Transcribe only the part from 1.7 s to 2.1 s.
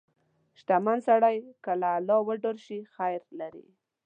له